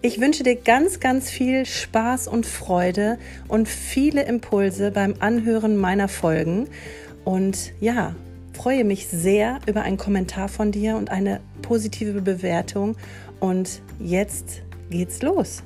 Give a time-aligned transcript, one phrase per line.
[0.00, 6.06] Ich wünsche dir ganz, ganz viel Spaß und Freude und viele Impulse beim Anhören meiner
[6.06, 6.68] Folgen.
[7.24, 8.14] Und ja,
[8.52, 12.96] freue mich sehr über einen Kommentar von dir und eine positive Bewertung.
[13.40, 15.64] Und jetzt geht's los.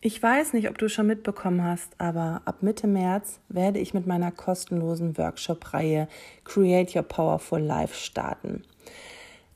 [0.00, 4.08] Ich weiß nicht, ob du schon mitbekommen hast, aber ab Mitte März werde ich mit
[4.08, 6.08] meiner kostenlosen Workshop-Reihe
[6.44, 8.64] Create Your Powerful Life starten.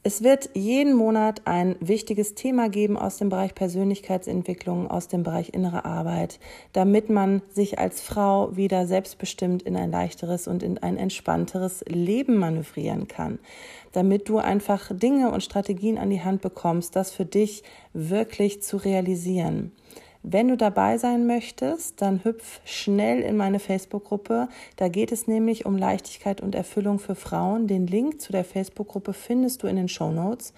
[0.05, 5.55] Es wird jeden Monat ein wichtiges Thema geben aus dem Bereich Persönlichkeitsentwicklung, aus dem Bereich
[5.55, 6.41] innere Arbeit,
[6.73, 12.37] damit man sich als Frau wieder selbstbestimmt in ein leichteres und in ein entspannteres Leben
[12.37, 13.39] manövrieren kann.
[13.93, 18.79] Damit du einfach Dinge und Strategien an die Hand bekommst, das für dich wirklich zu
[18.79, 19.71] realisieren.
[20.25, 24.49] Wenn du dabei sein möchtest, dann hüpf schnell in meine Facebook-Gruppe.
[24.77, 27.67] Da geht es nämlich um Leichtigkeit und Erfüllung für Frauen.
[27.67, 30.55] Den Link zu der Facebook-Gruppe findest du in den Show Notes.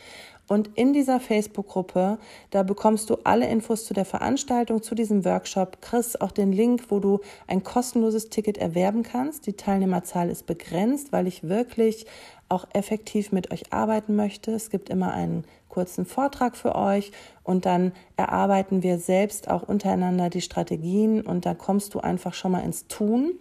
[0.47, 2.19] Und in dieser Facebook-Gruppe,
[2.51, 6.91] da bekommst du alle Infos zu der Veranstaltung, zu diesem Workshop, kriegst auch den Link,
[6.91, 9.47] wo du ein kostenloses Ticket erwerben kannst.
[9.47, 12.07] Die Teilnehmerzahl ist begrenzt, weil ich wirklich
[12.51, 14.53] auch effektiv mit euch arbeiten möchte.
[14.53, 17.11] Es gibt immer einen kurzen Vortrag für euch
[17.43, 22.53] und dann erarbeiten wir selbst auch untereinander die Strategien und da kommst du einfach schon
[22.53, 23.33] mal ins Tun.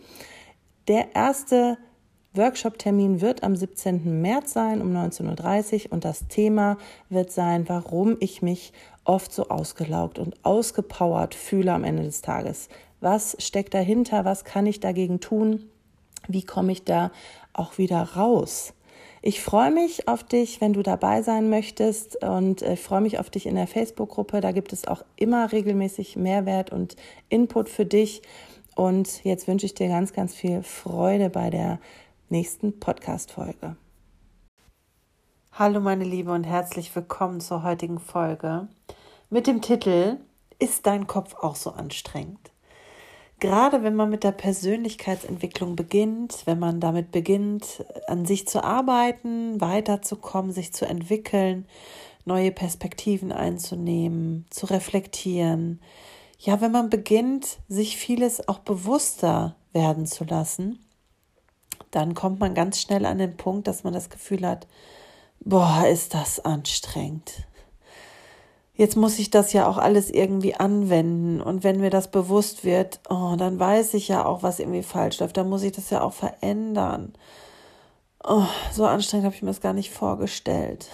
[0.87, 1.77] Der erste
[2.35, 4.21] Workshop-Termin wird am 17.
[4.21, 6.77] März sein um 19.30 Uhr und das Thema
[7.09, 8.73] wird sein, warum ich mich
[9.03, 12.69] oft so ausgelaugt und ausgepowert fühle am Ende des Tages.
[13.01, 14.25] Was steckt dahinter?
[14.25, 15.69] Was kann ich dagegen tun?
[16.27, 17.11] Wie komme ich da
[17.53, 18.73] auch wieder raus?
[19.21, 23.29] Ich freue mich auf dich, wenn du dabei sein möchtest und ich freue mich auf
[23.29, 24.41] dich in der Facebook-Gruppe.
[24.41, 26.95] Da gibt es auch immer regelmäßig Mehrwert und
[27.29, 28.23] Input für dich.
[28.75, 31.79] Und jetzt wünsche ich dir ganz, ganz viel Freude bei der
[32.33, 33.75] nächsten Podcast-Folge.
[35.51, 38.67] Hallo meine Liebe und herzlich willkommen zur heutigen Folge
[39.29, 40.17] mit dem Titel
[40.57, 42.51] Ist dein Kopf auch so anstrengend?
[43.39, 49.61] Gerade wenn man mit der Persönlichkeitsentwicklung beginnt, wenn man damit beginnt, an sich zu arbeiten,
[49.61, 51.67] weiterzukommen, sich zu entwickeln,
[52.25, 55.81] neue Perspektiven einzunehmen, zu reflektieren,
[56.39, 60.79] ja, wenn man beginnt, sich vieles auch bewusster werden zu lassen,
[61.95, 64.67] dann kommt man ganz schnell an den Punkt, dass man das Gefühl hat,
[65.39, 67.45] boah, ist das anstrengend.
[68.75, 71.41] Jetzt muss ich das ja auch alles irgendwie anwenden.
[71.41, 75.19] Und wenn mir das bewusst wird, oh, dann weiß ich ja auch, was irgendwie falsch
[75.19, 75.37] läuft.
[75.37, 77.13] Dann muss ich das ja auch verändern.
[78.23, 80.89] Oh, so anstrengend habe ich mir das gar nicht vorgestellt.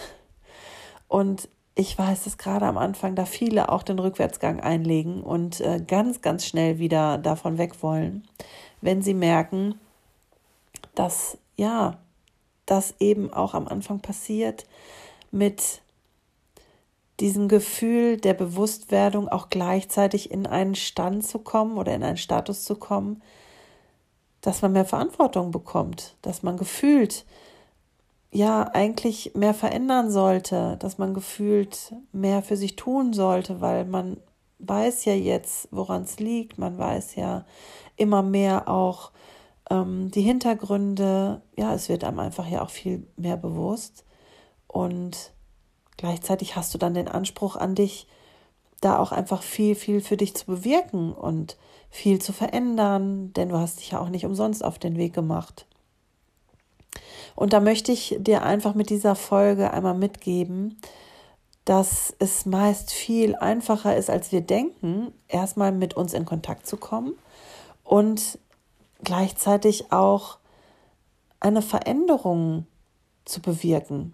[1.07, 5.81] Und ich weiß, dass gerade am Anfang da viele auch den Rückwärtsgang einlegen und äh,
[5.85, 8.27] ganz, ganz schnell wieder davon weg wollen,
[8.81, 9.79] wenn sie merken,
[10.99, 11.97] dass ja,
[12.65, 14.65] das eben auch am Anfang passiert
[15.31, 15.81] mit
[17.21, 22.65] diesem Gefühl der Bewusstwerdung auch gleichzeitig in einen Stand zu kommen oder in einen Status
[22.65, 23.21] zu kommen,
[24.41, 27.25] dass man mehr Verantwortung bekommt, dass man gefühlt
[28.31, 34.17] ja eigentlich mehr verändern sollte, dass man gefühlt mehr für sich tun sollte, weil man
[34.59, 37.45] weiß ja jetzt, woran es liegt, man weiß ja
[37.95, 39.11] immer mehr auch,
[39.69, 44.05] ähm, die Hintergründe, ja, es wird einem einfach ja auch viel mehr bewusst.
[44.67, 45.31] Und
[45.97, 48.07] gleichzeitig hast du dann den Anspruch an dich,
[48.81, 51.57] da auch einfach viel, viel für dich zu bewirken und
[51.89, 55.65] viel zu verändern, denn du hast dich ja auch nicht umsonst auf den Weg gemacht.
[57.35, 60.79] Und da möchte ich dir einfach mit dieser Folge einmal mitgeben,
[61.65, 66.77] dass es meist viel einfacher ist, als wir denken, erstmal mit uns in Kontakt zu
[66.77, 67.13] kommen
[67.83, 68.39] und
[69.03, 70.37] gleichzeitig auch
[71.39, 72.65] eine Veränderung
[73.25, 74.13] zu bewirken.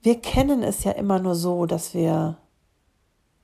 [0.00, 2.38] Wir kennen es ja immer nur so, dass wir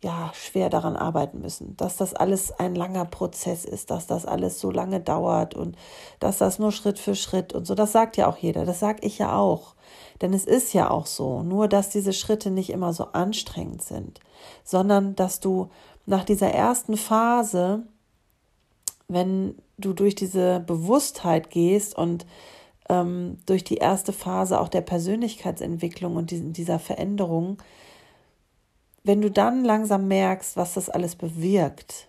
[0.05, 4.61] ja schwer daran arbeiten müssen, dass das alles ein langer Prozess ist, dass das alles
[4.61, 5.77] so lange dauert und
[6.21, 7.75] dass das nur Schritt für Schritt und so.
[7.75, 9.75] Das sagt ja auch jeder, das sag ich ja auch.
[10.21, 14.21] Denn es ist ja auch so, nur dass diese Schritte nicht immer so anstrengend sind,
[14.63, 15.71] sondern dass du
[16.07, 17.83] nach dieser ersten Phase,
[19.09, 22.27] wenn du durch diese Bewusstheit gehst und
[22.89, 27.59] ähm, durch die erste Phase auch der Persönlichkeitsentwicklung und dieser Veränderung,
[29.03, 32.09] wenn du dann langsam merkst, was das alles bewirkt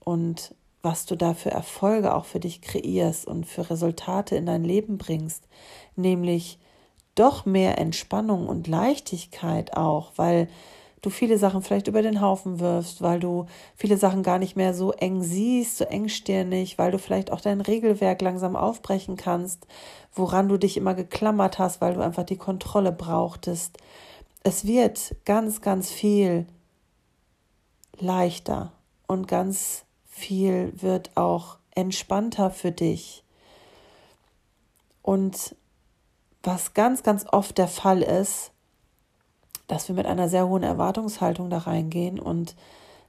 [0.00, 4.64] und was du da für Erfolge auch für dich kreierst und für Resultate in dein
[4.64, 5.46] Leben bringst,
[5.94, 6.58] nämlich
[7.14, 10.48] doch mehr Entspannung und Leichtigkeit auch, weil
[11.02, 13.46] du viele Sachen vielleicht über den Haufen wirfst, weil du
[13.76, 17.60] viele Sachen gar nicht mehr so eng siehst, so engstirnig, weil du vielleicht auch dein
[17.60, 19.66] Regelwerk langsam aufbrechen kannst,
[20.14, 23.78] woran du dich immer geklammert hast, weil du einfach die Kontrolle brauchtest.
[24.44, 26.46] Es wird ganz, ganz viel
[27.98, 28.72] leichter
[29.06, 33.24] und ganz viel wird auch entspannter für dich.
[35.02, 35.56] Und
[36.44, 38.52] was ganz, ganz oft der Fall ist,
[39.66, 42.56] dass wir mit einer sehr hohen Erwartungshaltung da reingehen und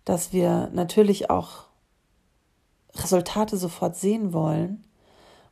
[0.06, 1.66] dass wir natürlich auch
[2.96, 4.84] Resultate sofort sehen wollen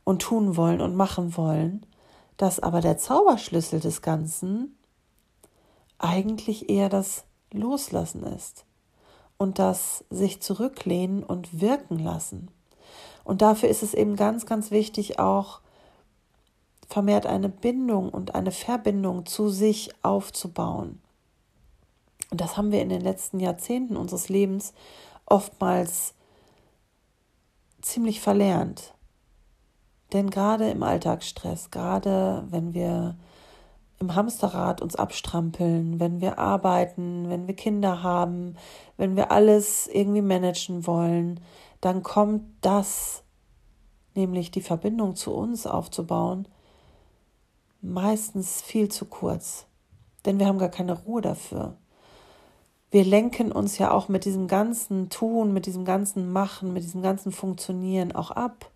[0.04, 1.86] und tun wollen und machen wollen,
[2.38, 4.78] dass aber der Zauberschlüssel des Ganzen
[5.98, 8.66] eigentlich eher das Loslassen ist
[9.38, 12.50] und das sich zurücklehnen und wirken lassen.
[13.24, 15.62] Und dafür ist es eben ganz, ganz wichtig, auch
[16.92, 21.02] vermehrt eine Bindung und eine Verbindung zu sich aufzubauen.
[22.30, 24.74] Und das haben wir in den letzten Jahrzehnten unseres Lebens
[25.26, 26.14] oftmals
[27.82, 28.94] ziemlich verlernt.
[30.12, 33.16] Denn gerade im Alltagsstress, gerade wenn wir
[34.00, 38.58] im Hamsterrad uns abstrampeln, wenn wir arbeiten, wenn wir Kinder haben,
[38.98, 41.40] wenn wir alles irgendwie managen wollen,
[41.80, 43.24] dann kommt das,
[44.14, 46.48] nämlich die Verbindung zu uns aufzubauen,
[47.82, 49.66] meistens viel zu kurz,
[50.26, 51.76] denn wir haben gar keine Ruhe dafür.
[52.92, 57.02] Wir lenken uns ja auch mit diesem ganzen Tun, mit diesem ganzen Machen, mit diesem
[57.02, 58.70] ganzen Funktionieren auch ab.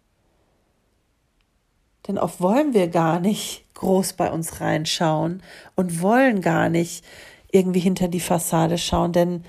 [2.08, 5.44] Denn oft wollen wir gar nicht groß bei uns reinschauen
[5.76, 7.04] und wollen gar nicht
[7.52, 9.44] irgendwie hinter die Fassade schauen, denn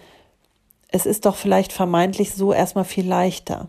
[0.88, 3.68] es ist doch vielleicht vermeintlich so erstmal viel leichter.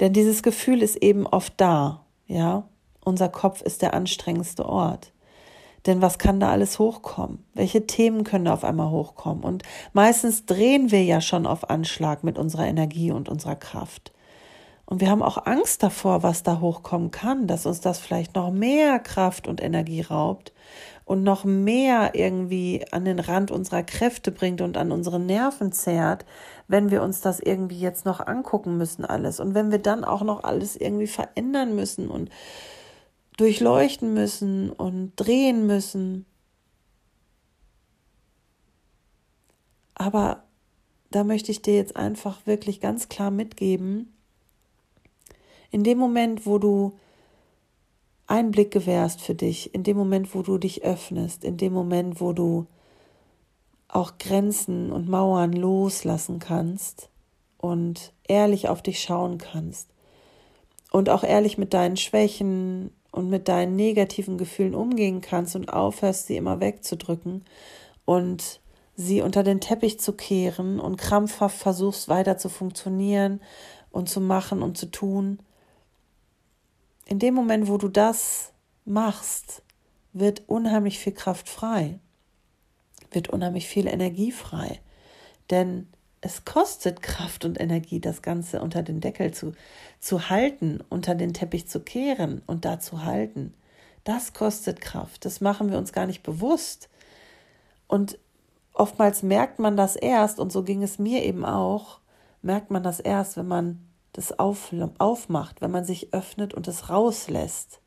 [0.00, 2.64] Denn dieses Gefühl ist eben oft da, ja.
[3.08, 5.12] Unser Kopf ist der anstrengendste Ort.
[5.86, 7.42] Denn was kann da alles hochkommen?
[7.54, 9.44] Welche Themen können da auf einmal hochkommen?
[9.44, 9.62] Und
[9.94, 14.12] meistens drehen wir ja schon auf Anschlag mit unserer Energie und unserer Kraft.
[14.84, 18.50] Und wir haben auch Angst davor, was da hochkommen kann, dass uns das vielleicht noch
[18.50, 20.52] mehr Kraft und Energie raubt
[21.06, 26.26] und noch mehr irgendwie an den Rand unserer Kräfte bringt und an unsere Nerven zerrt,
[26.68, 29.40] wenn wir uns das irgendwie jetzt noch angucken müssen alles.
[29.40, 32.28] Und wenn wir dann auch noch alles irgendwie verändern müssen und
[33.38, 36.26] durchleuchten müssen und drehen müssen.
[39.94, 40.42] Aber
[41.10, 44.12] da möchte ich dir jetzt einfach wirklich ganz klar mitgeben,
[45.70, 46.98] in dem Moment, wo du
[48.26, 52.32] Einblick gewährst für dich, in dem Moment, wo du dich öffnest, in dem Moment, wo
[52.32, 52.66] du
[53.86, 57.08] auch Grenzen und Mauern loslassen kannst
[57.56, 59.88] und ehrlich auf dich schauen kannst
[60.90, 66.28] und auch ehrlich mit deinen Schwächen und mit deinen negativen Gefühlen umgehen kannst und aufhörst,
[66.28, 67.44] sie immer wegzudrücken
[68.04, 68.60] und
[68.94, 73.40] sie unter den Teppich zu kehren und krampfhaft versuchst weiter zu funktionieren
[73.90, 75.40] und zu machen und zu tun.
[77.06, 78.52] In dem Moment, wo du das
[78.84, 79.62] machst,
[80.12, 81.98] wird unheimlich viel Kraft frei,
[83.10, 84.80] wird unheimlich viel Energie frei.
[85.50, 85.88] Denn
[86.20, 89.52] es kostet Kraft und Energie, das Ganze unter den Deckel zu,
[90.00, 93.54] zu halten, unter den Teppich zu kehren und da zu halten.
[94.04, 95.24] Das kostet Kraft.
[95.24, 96.88] Das machen wir uns gar nicht bewusst.
[97.86, 98.18] Und
[98.74, 102.00] oftmals merkt man das erst, und so ging es mir eben auch,
[102.42, 106.88] merkt man das erst, wenn man das auf, aufmacht, wenn man sich öffnet und es
[106.88, 107.80] rauslässt.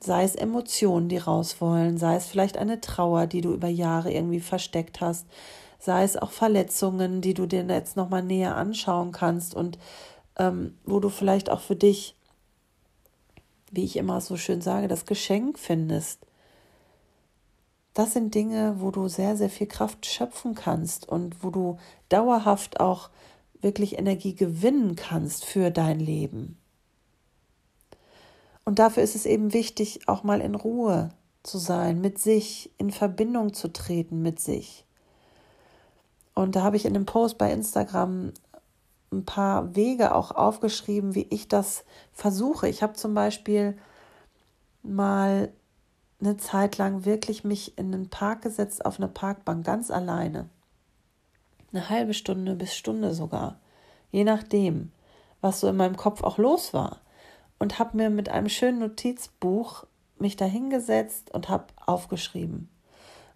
[0.00, 4.12] Sei es Emotionen, die raus wollen, sei es vielleicht eine Trauer, die du über Jahre
[4.12, 5.26] irgendwie versteckt hast,
[5.84, 9.78] sei es auch Verletzungen, die du dir jetzt nochmal näher anschauen kannst und
[10.36, 12.16] ähm, wo du vielleicht auch für dich,
[13.70, 16.26] wie ich immer so schön sage, das Geschenk findest.
[17.92, 21.76] Das sind Dinge, wo du sehr, sehr viel Kraft schöpfen kannst und wo du
[22.08, 23.10] dauerhaft auch
[23.60, 26.56] wirklich Energie gewinnen kannst für dein Leben.
[28.64, 31.10] Und dafür ist es eben wichtig, auch mal in Ruhe
[31.42, 34.83] zu sein, mit sich, in Verbindung zu treten mit sich.
[36.34, 38.32] Und da habe ich in dem Post bei Instagram
[39.12, 42.68] ein paar Wege auch aufgeschrieben, wie ich das versuche.
[42.68, 43.78] Ich habe zum Beispiel
[44.82, 45.52] mal
[46.20, 50.48] eine Zeit lang wirklich mich in den Park gesetzt, auf eine Parkbank, ganz alleine.
[51.72, 53.58] Eine halbe Stunde bis Stunde sogar,
[54.10, 54.92] je nachdem,
[55.40, 57.00] was so in meinem Kopf auch los war.
[57.58, 59.84] Und habe mir mit einem schönen Notizbuch
[60.18, 62.68] mich da hingesetzt und habe aufgeschrieben.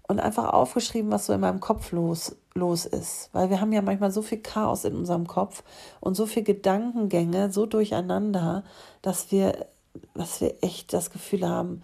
[0.06, 3.30] Und einfach aufgeschrieben, was so in meinem Kopf los, los ist.
[3.32, 5.62] Weil wir haben ja manchmal so viel Chaos in unserem Kopf
[6.00, 8.64] und so viele Gedankengänge so durcheinander,
[9.02, 9.66] dass wir,
[10.14, 11.82] dass wir echt das Gefühl haben,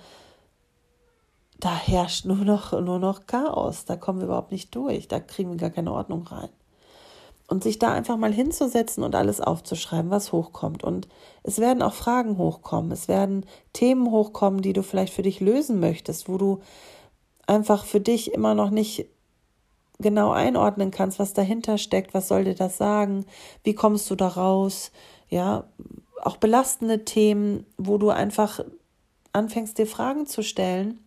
[1.61, 3.85] da herrscht nur noch, nur noch Chaos.
[3.87, 5.09] Da kommen wir überhaupt nicht durch.
[5.09, 6.51] Da kriegen wir gar keine Ordnung rein.
[7.47, 10.83] Und sich da einfach mal hinzusetzen und alles aufzuschreiben, was hochkommt.
[10.83, 11.09] Und
[11.43, 12.91] es werden auch Fragen hochkommen.
[12.91, 16.61] Es werden Themen hochkommen, die du vielleicht für dich lösen möchtest, wo du
[17.47, 19.07] einfach für dich immer noch nicht
[19.99, 23.27] genau einordnen kannst, was dahinter steckt, was soll dir das sagen,
[23.63, 24.91] wie kommst du da raus,
[25.29, 25.65] ja,
[26.23, 28.61] auch belastende Themen, wo du einfach
[29.33, 30.99] anfängst, dir Fragen zu stellen.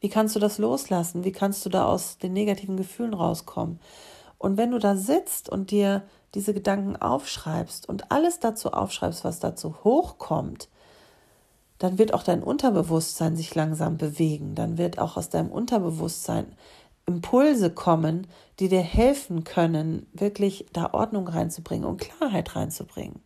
[0.00, 1.24] Wie kannst du das loslassen?
[1.24, 3.78] Wie kannst du da aus den negativen Gefühlen rauskommen?
[4.38, 6.02] Und wenn du da sitzt und dir
[6.34, 10.68] diese Gedanken aufschreibst und alles dazu aufschreibst, was dazu hochkommt,
[11.78, 14.54] dann wird auch dein Unterbewusstsein sich langsam bewegen.
[14.54, 16.46] Dann wird auch aus deinem Unterbewusstsein
[17.06, 18.26] Impulse kommen,
[18.58, 23.20] die dir helfen können, wirklich da Ordnung reinzubringen und Klarheit reinzubringen.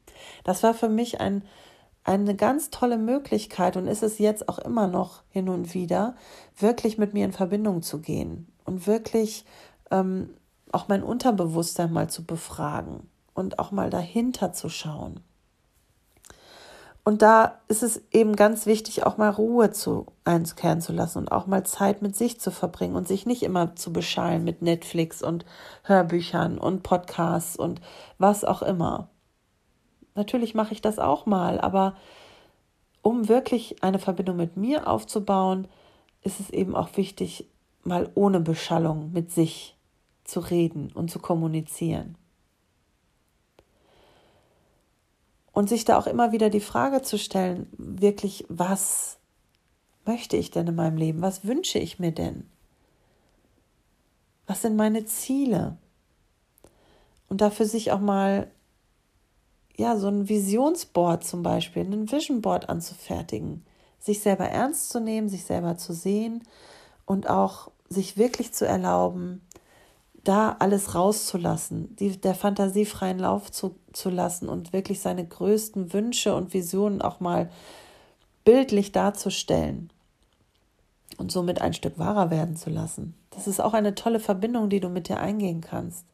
[0.44, 1.42] Das war für mich ein,
[2.04, 6.14] eine ganz tolle Möglichkeit und ist es jetzt auch immer noch hin und wieder,
[6.58, 9.44] wirklich mit mir in Verbindung zu gehen und wirklich
[9.90, 10.30] ähm,
[10.72, 15.20] auch mein Unterbewusstsein mal zu befragen und auch mal dahinter zu schauen.
[17.08, 21.30] Und da ist es eben ganz wichtig, auch mal Ruhe zu einkehren zu lassen und
[21.30, 25.22] auch mal Zeit mit sich zu verbringen und sich nicht immer zu beschallen mit Netflix
[25.22, 25.44] und
[25.84, 27.80] Hörbüchern und Podcasts und
[28.18, 29.08] was auch immer.
[30.16, 31.94] Natürlich mache ich das auch mal, aber
[33.02, 35.68] um wirklich eine Verbindung mit mir aufzubauen,
[36.24, 37.48] ist es eben auch wichtig,
[37.84, 39.76] mal ohne Beschallung mit sich
[40.24, 42.18] zu reden und zu kommunizieren.
[45.56, 49.16] Und sich da auch immer wieder die Frage zu stellen, wirklich, was
[50.04, 51.22] möchte ich denn in meinem Leben?
[51.22, 52.46] Was wünsche ich mir denn?
[54.46, 55.78] Was sind meine Ziele?
[57.30, 58.50] Und dafür sich auch mal,
[59.74, 63.64] ja, so ein Visionsboard zum Beispiel, ein Vision Board anzufertigen,
[63.98, 66.42] sich selber ernst zu nehmen, sich selber zu sehen
[67.06, 69.40] und auch sich wirklich zu erlauben,
[70.22, 75.92] da alles rauszulassen, die, der Fantasie freien Lauf zu, zu lassen und wirklich seine größten
[75.92, 77.50] Wünsche und Visionen auch mal
[78.44, 79.90] bildlich darzustellen
[81.18, 83.14] und somit ein Stück wahrer werden zu lassen.
[83.30, 86.04] Das ist auch eine tolle Verbindung, die du mit dir eingehen kannst.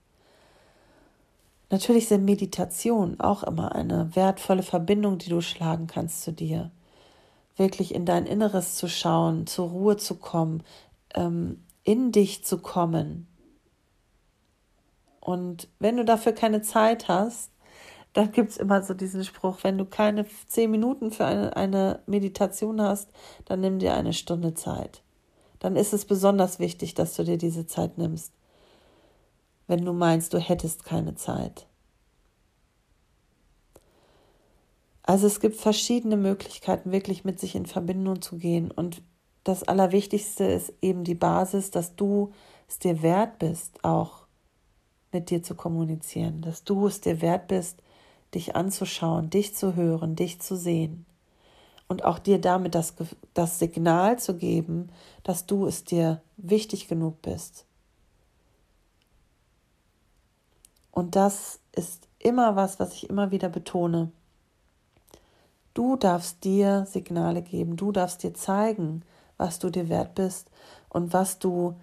[1.71, 6.71] Natürlich sind Meditationen auch immer eine wertvolle Verbindung, die du schlagen kannst zu dir.
[7.57, 10.63] Wirklich in dein Inneres zu schauen, zur Ruhe zu kommen,
[11.15, 13.27] ähm, in dich zu kommen,
[15.23, 17.52] und wenn du dafür keine Zeit hast,
[18.13, 22.01] dann gibt es immer so diesen Spruch, wenn du keine zehn Minuten für eine, eine
[22.07, 23.11] Meditation hast,
[23.47, 25.03] dann nimm dir eine Stunde Zeit.
[25.59, 28.33] Dann ist es besonders wichtig, dass du dir diese Zeit nimmst,
[29.67, 31.67] wenn du meinst, du hättest keine Zeit.
[35.05, 38.71] Also es gibt verschiedene Möglichkeiten, wirklich mit sich in Verbindung zu gehen.
[38.71, 39.03] Und
[39.45, 42.33] das Allerwichtigste ist eben die Basis, dass du
[42.69, 44.27] es dir wert bist, auch
[45.13, 47.83] mit dir zu kommunizieren, dass du es dir wert bist,
[48.35, 51.07] dich anzuschauen, dich zu hören, dich zu sehen
[51.89, 52.95] und auch dir damit das,
[53.35, 54.91] das Signal zu geben,
[55.23, 57.67] dass du es dir wichtig genug bist.
[60.91, 64.11] Und das ist immer was, was ich immer wieder betone.
[65.75, 69.05] Du darfst dir Signale geben, du darfst dir zeigen,
[69.39, 70.51] was du dir wert bist
[70.91, 71.75] und was du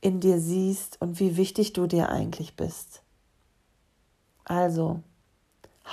[0.00, 3.02] in dir siehst und wie wichtig du dir eigentlich bist.
[4.44, 5.00] Also,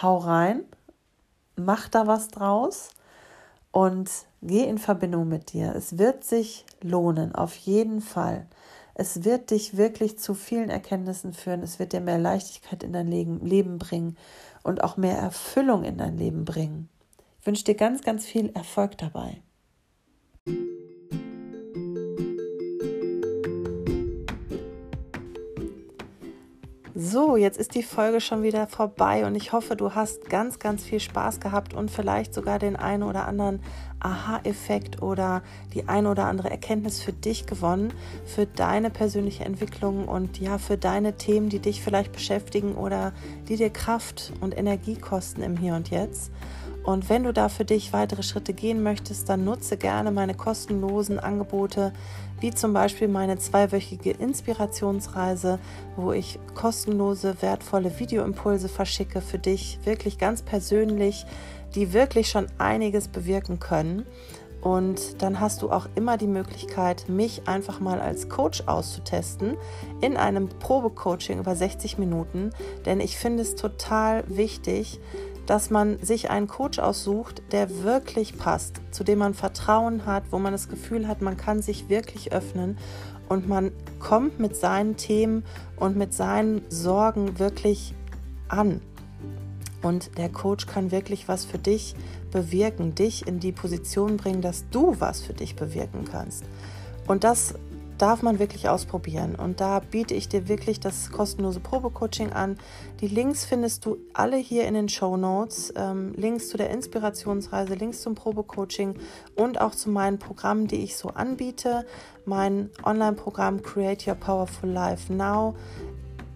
[0.01, 0.63] hau rein,
[1.55, 2.89] mach da was draus
[3.71, 4.09] und
[4.41, 5.73] geh in Verbindung mit dir.
[5.75, 8.47] Es wird sich lohnen, auf jeden Fall.
[8.95, 11.63] Es wird dich wirklich zu vielen Erkenntnissen führen.
[11.63, 14.17] Es wird dir mehr Leichtigkeit in dein Leben bringen
[14.63, 16.89] und auch mehr Erfüllung in dein Leben bringen.
[17.39, 19.41] Ich wünsche dir ganz, ganz viel Erfolg dabei.
[27.01, 30.83] So, jetzt ist die Folge schon wieder vorbei und ich hoffe, du hast ganz, ganz
[30.83, 33.61] viel Spaß gehabt und vielleicht sogar den einen oder anderen
[34.01, 35.41] Aha-Effekt oder
[35.73, 37.93] die eine oder andere Erkenntnis für dich gewonnen,
[38.25, 43.13] für deine persönliche Entwicklung und ja, für deine Themen, die dich vielleicht beschäftigen oder
[43.47, 46.31] die dir Kraft und Energie kosten im Hier und Jetzt.
[46.83, 51.19] Und wenn du da für dich weitere Schritte gehen möchtest, dann nutze gerne meine kostenlosen
[51.19, 51.93] Angebote,
[52.39, 55.59] wie zum Beispiel meine zweiwöchige Inspirationsreise,
[55.97, 61.25] wo ich kostenlose, wertvolle Videoimpulse verschicke für dich, wirklich ganz persönlich,
[61.75, 64.05] die wirklich schon einiges bewirken können.
[64.61, 69.55] Und dann hast du auch immer die Möglichkeit, mich einfach mal als Coach auszutesten
[70.01, 72.51] in einem Probecoaching über 60 Minuten.
[72.85, 74.99] Denn ich finde es total wichtig,
[75.49, 80.37] dass man sich einen Coach aussucht, der wirklich passt, zu dem man Vertrauen hat, wo
[80.37, 82.77] man das Gefühl hat, man kann sich wirklich öffnen
[83.29, 85.43] und man kommt mit seinen Themen
[85.75, 87.95] und mit seinen Sorgen wirklich
[88.47, 88.79] an.
[89.81, 91.95] Und der Coach kann wirklich was für dich
[92.29, 96.43] bewirken, dich in die Position bringen, dass du was für dich bewirken kannst.
[97.07, 97.55] Und das
[98.01, 99.35] darf man wirklich ausprobieren.
[99.35, 102.57] Und da biete ich dir wirklich das kostenlose Probecoaching an.
[103.01, 105.73] Die Links findest du alle hier in den Show Notes.
[105.75, 108.95] Ähm, Links zu der Inspirationsreise, Links zum Probecoaching
[109.35, 111.85] und auch zu meinen Programmen, die ich so anbiete.
[112.25, 115.55] Mein Online-Programm Create Your Powerful Life Now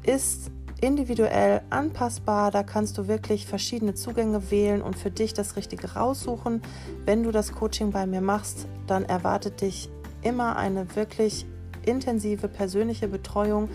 [0.04, 0.52] ist
[0.82, 2.52] individuell anpassbar.
[2.52, 6.62] Da kannst du wirklich verschiedene Zugänge wählen und für dich das Richtige raussuchen.
[7.06, 9.90] Wenn du das Coaching bei mir machst, dann erwartet dich
[10.24, 11.46] immer eine wirklich
[11.86, 13.70] intensive persönliche Betreuung.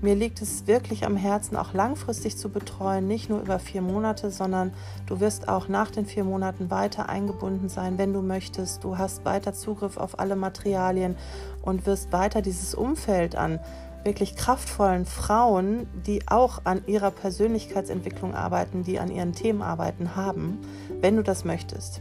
[0.00, 4.30] Mir liegt es wirklich am Herzen, auch langfristig zu betreuen, nicht nur über vier Monate,
[4.30, 4.72] sondern
[5.06, 8.84] du wirst auch nach den vier Monaten weiter eingebunden sein, wenn du möchtest.
[8.84, 11.16] Du hast weiter Zugriff auf alle Materialien
[11.62, 13.58] und wirst weiter dieses Umfeld an
[14.04, 20.58] wirklich kraftvollen Frauen, die auch an ihrer Persönlichkeitsentwicklung arbeiten, die an ihren Themen arbeiten, haben,
[21.00, 22.00] wenn du das möchtest.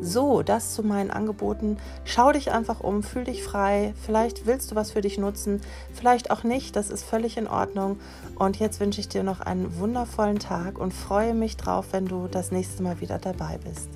[0.00, 1.76] So, das zu meinen Angeboten.
[2.04, 3.94] Schau dich einfach um, fühl dich frei.
[4.04, 5.60] Vielleicht willst du was für dich nutzen,
[5.92, 6.76] vielleicht auch nicht.
[6.76, 8.00] Das ist völlig in Ordnung.
[8.38, 12.28] Und jetzt wünsche ich dir noch einen wundervollen Tag und freue mich drauf, wenn du
[12.28, 13.88] das nächste Mal wieder dabei bist.